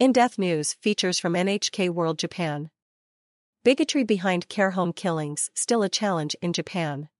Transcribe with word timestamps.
In 0.00 0.12
Depth 0.12 0.38
News 0.38 0.72
features 0.80 1.18
from 1.18 1.34
NHK 1.34 1.90
World 1.90 2.18
Japan. 2.18 2.70
Bigotry 3.64 4.02
behind 4.02 4.48
care 4.48 4.70
home 4.70 4.94
killings 4.94 5.50
still 5.54 5.82
a 5.82 5.90
challenge 5.90 6.34
in 6.40 6.54
Japan. 6.54 7.10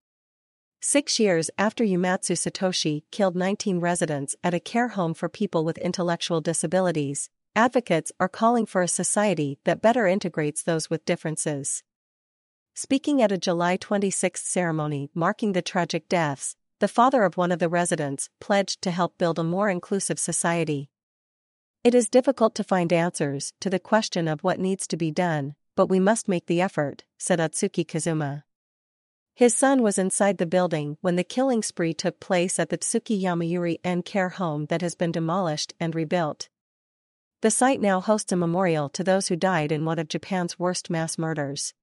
Six 0.81 1.19
years 1.19 1.51
after 1.59 1.83
Uematsu 1.83 2.35
Satoshi 2.35 3.03
killed 3.11 3.35
19 3.35 3.79
residents 3.79 4.35
at 4.43 4.55
a 4.55 4.59
care 4.59 4.87
home 4.87 5.13
for 5.13 5.29
people 5.29 5.63
with 5.63 5.77
intellectual 5.77 6.41
disabilities, 6.41 7.29
advocates 7.55 8.11
are 8.19 8.27
calling 8.27 8.65
for 8.65 8.81
a 8.81 8.87
society 8.87 9.59
that 9.63 9.83
better 9.83 10.07
integrates 10.07 10.63
those 10.63 10.89
with 10.89 11.05
differences. 11.05 11.83
Speaking 12.73 13.21
at 13.21 13.31
a 13.31 13.37
July 13.37 13.77
26 13.77 14.41
ceremony 14.43 15.11
marking 15.13 15.51
the 15.51 15.61
tragic 15.61 16.09
deaths, 16.09 16.55
the 16.79 16.87
father 16.87 17.25
of 17.25 17.37
one 17.37 17.51
of 17.51 17.59
the 17.59 17.69
residents 17.69 18.29
pledged 18.39 18.81
to 18.81 18.89
help 18.89 19.19
build 19.19 19.37
a 19.37 19.43
more 19.43 19.69
inclusive 19.69 20.17
society. 20.17 20.89
It 21.83 21.95
is 21.95 22.09
difficult 22.09 22.53
to 22.55 22.63
find 22.63 22.93
answers 22.93 23.53
to 23.59 23.67
the 23.67 23.79
question 23.79 24.27
of 24.27 24.43
what 24.43 24.59
needs 24.59 24.85
to 24.85 24.95
be 24.95 25.09
done, 25.09 25.55
but 25.75 25.87
we 25.87 25.99
must 25.99 26.27
make 26.27 26.45
the 26.45 26.61
effort, 26.61 27.05
said 27.17 27.39
Atsuki 27.39 27.87
Kazuma. 27.87 28.43
His 29.33 29.55
son 29.55 29.81
was 29.81 29.97
inside 29.97 30.37
the 30.37 30.45
building 30.45 30.97
when 31.01 31.15
the 31.15 31.23
killing 31.23 31.63
spree 31.63 31.95
took 31.95 32.19
place 32.19 32.59
at 32.59 32.69
the 32.69 32.77
Tsukui 32.77 33.19
Yamayuri 33.19 33.79
En 33.83 34.03
care 34.03 34.29
home 34.29 34.67
that 34.67 34.83
has 34.83 34.93
been 34.93 35.11
demolished 35.11 35.73
and 35.79 35.95
rebuilt. 35.95 36.49
The 37.41 37.49
site 37.49 37.81
now 37.81 37.99
hosts 37.99 38.31
a 38.31 38.35
memorial 38.35 38.87
to 38.89 39.03
those 39.03 39.29
who 39.29 39.35
died 39.35 39.71
in 39.71 39.83
one 39.83 39.97
of 39.97 40.07
Japan's 40.07 40.59
worst 40.59 40.91
mass 40.91 41.17
murders. 41.17 41.73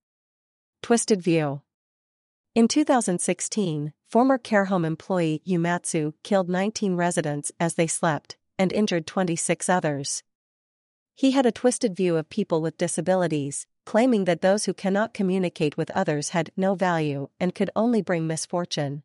Twisted 0.80 1.20
View 1.20 1.62
In 2.54 2.68
2016, 2.68 3.92
former 4.06 4.38
care 4.38 4.66
home 4.66 4.84
employee 4.84 5.42
Uematsu 5.44 6.12
killed 6.22 6.48
19 6.48 6.94
residents 6.94 7.50
as 7.58 7.74
they 7.74 7.88
slept 7.88 8.36
and 8.58 8.72
injured 8.72 9.06
26 9.06 9.68
others. 9.68 10.22
He 11.14 11.32
had 11.32 11.46
a 11.46 11.52
twisted 11.52 11.96
view 11.96 12.16
of 12.16 12.28
people 12.28 12.60
with 12.60 12.78
disabilities, 12.78 13.66
claiming 13.84 14.24
that 14.24 14.40
those 14.40 14.66
who 14.66 14.74
cannot 14.74 15.14
communicate 15.14 15.76
with 15.76 15.90
others 15.92 16.30
had 16.30 16.52
no 16.56 16.74
value 16.74 17.28
and 17.40 17.54
could 17.54 17.70
only 17.74 18.02
bring 18.02 18.26
misfortune. 18.26 19.02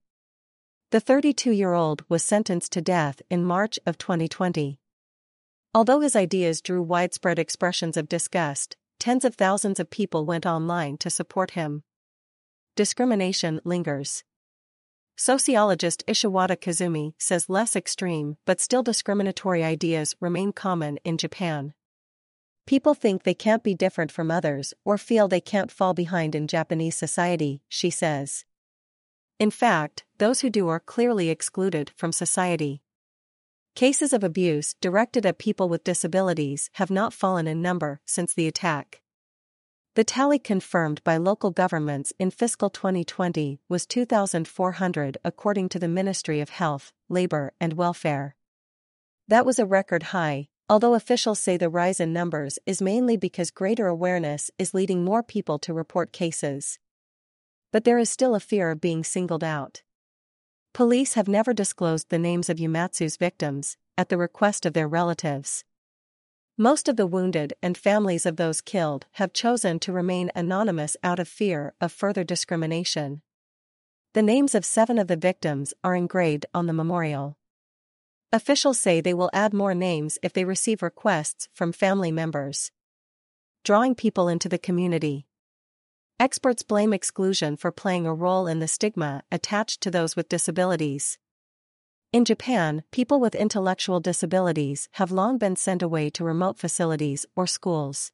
The 0.91 0.99
32 0.99 1.51
year 1.51 1.73
old 1.73 2.03
was 2.07 2.23
sentenced 2.23 2.71
to 2.73 2.81
death 2.81 3.21
in 3.29 3.43
March 3.43 3.79
of 3.85 3.97
2020. 3.97 4.79
Although 5.73 6.01
his 6.01 6.15
ideas 6.15 6.61
drew 6.61 6.83
widespread 6.83 7.39
expressions 7.39 7.97
of 7.97 8.07
disgust, 8.07 8.77
tens 8.99 9.25
of 9.25 9.33
thousands 9.33 9.79
of 9.79 9.89
people 9.89 10.23
went 10.23 10.45
online 10.45 10.97
to 10.97 11.09
support 11.09 11.51
him. 11.51 11.81
Discrimination 12.75 13.59
lingers. 13.63 14.23
Sociologist 15.15 16.03
Ishiwata 16.07 16.57
Kazumi 16.57 17.13
says 17.19 17.49
less 17.49 17.75
extreme 17.75 18.37
but 18.45 18.59
still 18.59 18.81
discriminatory 18.81 19.63
ideas 19.63 20.15
remain 20.19 20.51
common 20.51 20.97
in 21.03 21.17
Japan. 21.17 21.73
People 22.65 22.95
think 22.95 23.23
they 23.23 23.35
can't 23.35 23.63
be 23.63 23.75
different 23.75 24.11
from 24.11 24.31
others 24.31 24.73
or 24.83 24.97
feel 24.97 25.27
they 25.27 25.41
can't 25.41 25.71
fall 25.71 25.93
behind 25.93 26.33
in 26.33 26.47
Japanese 26.47 26.95
society, 26.95 27.61
she 27.67 27.89
says. 27.91 28.45
In 29.37 29.51
fact, 29.51 30.03
those 30.17 30.41
who 30.41 30.49
do 30.49 30.67
are 30.69 30.79
clearly 30.79 31.29
excluded 31.29 31.91
from 31.95 32.11
society. 32.11 32.81
Cases 33.75 34.13
of 34.13 34.23
abuse 34.23 34.75
directed 34.81 35.25
at 35.25 35.37
people 35.37 35.69
with 35.69 35.83
disabilities 35.83 36.69
have 36.73 36.89
not 36.89 37.13
fallen 37.13 37.47
in 37.47 37.61
number 37.61 38.01
since 38.05 38.33
the 38.33 38.47
attack. 38.47 39.02
The 39.95 40.03
tally 40.03 40.39
confirmed 40.39 41.03
by 41.03 41.17
local 41.17 41.51
governments 41.51 42.13
in 42.17 42.31
fiscal 42.31 42.71
2020 42.71 43.59
was 43.69 43.85
2,400 43.85 45.17
according 45.23 45.69
to 45.69 45.77
the 45.77 45.87
Ministry 45.87 46.39
of 46.39 46.49
Health, 46.49 46.91
Labor 47.09 47.53
and 47.61 47.73
Welfare. 47.73 48.35
That 49.27 49.45
was 49.45 49.59
a 49.59 49.67
record 49.67 50.03
high, 50.03 50.47
although 50.67 50.95
officials 50.95 51.37
say 51.37 51.57
the 51.57 51.69
rise 51.69 51.99
in 51.99 52.11
numbers 52.11 52.57
is 52.65 52.81
mainly 52.81 53.17
because 53.17 53.51
greater 53.51 53.85
awareness 53.85 54.49
is 54.57 54.73
leading 54.73 55.03
more 55.03 55.21
people 55.21 55.59
to 55.59 55.75
report 55.75 56.11
cases. 56.11 56.79
But 57.71 57.83
there 57.83 57.99
is 57.99 58.09
still 58.09 58.33
a 58.33 58.39
fear 58.39 58.71
of 58.71 58.81
being 58.81 59.03
singled 59.03 59.43
out. 59.43 59.83
Police 60.73 61.13
have 61.13 61.27
never 61.27 61.53
disclosed 61.53 62.09
the 62.09 62.17
names 62.17 62.49
of 62.49 62.57
Uematsu's 62.57 63.15
victims, 63.15 63.77
at 63.95 64.09
the 64.09 64.17
request 64.17 64.65
of 64.65 64.73
their 64.73 64.87
relatives. 64.87 65.63
Most 66.57 66.87
of 66.87 66.97
the 66.97 67.07
wounded 67.07 67.53
and 67.63 67.75
families 67.75 68.27
of 68.27 68.35
those 68.35 68.61
killed 68.61 69.07
have 69.13 69.33
chosen 69.33 69.79
to 69.79 69.91
remain 69.91 70.29
anonymous 70.35 70.95
out 71.01 71.17
of 71.17 71.27
fear 71.27 71.73
of 71.81 71.91
further 71.91 72.23
discrimination. 72.23 73.23
The 74.13 74.21
names 74.21 74.53
of 74.53 74.63
seven 74.63 74.99
of 74.99 75.07
the 75.07 75.15
victims 75.15 75.73
are 75.83 75.95
engraved 75.95 76.45
on 76.53 76.67
the 76.67 76.73
memorial. 76.73 77.39
Officials 78.31 78.79
say 78.79 79.01
they 79.01 79.15
will 79.15 79.31
add 79.33 79.51
more 79.51 79.73
names 79.73 80.19
if 80.21 80.31
they 80.31 80.45
receive 80.45 80.83
requests 80.83 81.49
from 81.53 81.71
family 81.71 82.11
members. 82.11 82.71
Drawing 83.63 83.95
people 83.95 84.27
into 84.27 84.47
the 84.47 84.59
community. 84.59 85.25
Experts 86.19 86.61
blame 86.61 86.93
exclusion 86.93 87.57
for 87.57 87.71
playing 87.71 88.05
a 88.05 88.13
role 88.13 88.45
in 88.45 88.59
the 88.59 88.67
stigma 88.67 89.23
attached 89.31 89.81
to 89.81 89.89
those 89.89 90.15
with 90.15 90.29
disabilities. 90.29 91.17
In 92.13 92.25
Japan, 92.25 92.83
people 92.91 93.19
with 93.19 93.33
intellectual 93.33 93.99
disabilities 93.99 94.87
have 94.91 95.11
long 95.11 95.39
been 95.39 95.55
sent 95.55 95.81
away 95.81 96.11
to 96.11 96.23
remote 96.23 96.59
facilities 96.59 97.25
or 97.35 97.47
schools. 97.47 98.11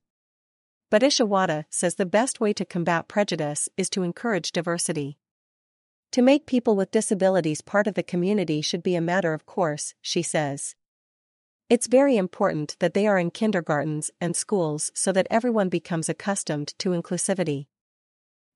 But 0.90 1.02
Ishiwata 1.02 1.66
says 1.70 1.96
the 1.96 2.06
best 2.06 2.40
way 2.40 2.54
to 2.54 2.64
combat 2.64 3.10
prejudice 3.10 3.68
is 3.76 3.90
to 3.90 4.04
encourage 4.04 4.54
diversity. 4.54 5.18
To 6.14 6.22
make 6.22 6.46
people 6.46 6.78
with 6.78 6.92
disabilities 6.92 7.60
part 7.60 7.88
of 7.88 7.96
the 7.96 8.02
community 8.02 8.62
should 8.62 8.84
be 8.84 8.96
a 8.96 9.02
matter 9.02 9.34
of 9.34 9.46
course, 9.46 9.94
she 10.02 10.22
says. 10.22 10.76
It's 11.70 11.88
very 11.88 12.16
important 12.16 12.78
that 12.80 12.94
they 12.94 13.06
are 13.06 13.20
in 13.20 13.31
kindergartens 13.31 14.12
and 14.22 14.34
schools 14.34 14.94
so 14.96 15.12
that 15.12 15.28
everyone 15.30 15.68
becomes 15.68 16.08
accustomed 16.08 16.74
to 16.80 16.92
inclusivity. 16.92 17.68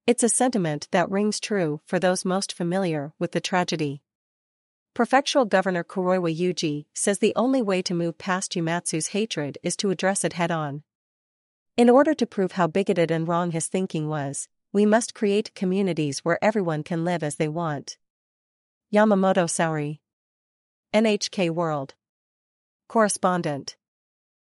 It's 0.07 0.23
a 0.23 0.29
sentiment 0.29 0.87
that 0.91 1.11
rings 1.11 1.41
true 1.41 1.81
for 1.85 1.99
those 1.99 2.23
most 2.23 2.53
familiar 2.53 3.11
with 3.19 3.33
the 3.33 3.41
tragedy. 3.41 4.03
Prefectural 4.95 5.49
Governor 5.49 5.83
Kuroiwa 5.83 6.37
Yuji 6.37 6.85
says 6.93 7.17
the 7.17 7.33
only 7.35 7.63
way 7.63 7.81
to 7.81 7.95
move 7.95 8.19
past 8.19 8.51
Uematsu's 8.51 9.07
hatred 9.07 9.57
is 9.63 9.75
to 9.77 9.89
address 9.89 10.23
it 10.23 10.33
head 10.33 10.51
on. 10.51 10.83
In 11.75 11.89
order 11.89 12.13
to 12.13 12.27
prove 12.27 12.51
how 12.51 12.67
bigoted 12.67 13.09
and 13.09 13.27
wrong 13.27 13.49
his 13.49 13.65
thinking 13.65 14.07
was, 14.07 14.47
we 14.71 14.85
must 14.85 15.15
create 15.15 15.55
communities 15.55 16.19
where 16.19 16.37
everyone 16.43 16.83
can 16.83 17.03
live 17.03 17.23
as 17.23 17.37
they 17.37 17.47
want. 17.47 17.97
Yamamoto 18.93 19.45
Saori. 19.47 19.97
NHK 20.93 21.49
World. 21.49 21.95
Correspondent. 22.87 23.75